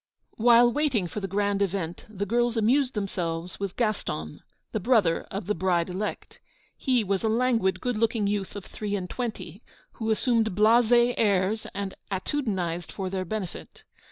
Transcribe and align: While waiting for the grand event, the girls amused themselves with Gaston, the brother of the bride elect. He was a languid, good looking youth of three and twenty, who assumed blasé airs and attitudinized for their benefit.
While 0.37 0.73
waiting 0.73 1.05
for 1.05 1.19
the 1.19 1.27
grand 1.27 1.61
event, 1.61 2.05
the 2.09 2.25
girls 2.25 2.57
amused 2.57 2.95
themselves 2.95 3.59
with 3.59 3.75
Gaston, 3.75 4.39
the 4.71 4.79
brother 4.79 5.27
of 5.29 5.45
the 5.45 5.53
bride 5.53 5.91
elect. 5.91 6.39
He 6.75 7.03
was 7.03 7.23
a 7.23 7.29
languid, 7.29 7.79
good 7.79 7.97
looking 7.99 8.25
youth 8.25 8.55
of 8.55 8.65
three 8.65 8.95
and 8.95 9.07
twenty, 9.07 9.61
who 9.91 10.09
assumed 10.09 10.55
blasé 10.55 11.13
airs 11.17 11.67
and 11.75 11.93
attitudinized 12.11 12.91
for 12.91 13.11
their 13.11 13.25
benefit. 13.25 13.83